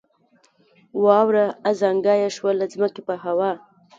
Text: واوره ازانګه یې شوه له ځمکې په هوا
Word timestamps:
واوره 1.03 1.45
ازانګه 1.69 2.13
یې 2.21 2.29
شوه 2.35 2.51
له 2.59 2.65
ځمکې 2.73 3.01
په 3.07 3.15
هوا 3.23 3.51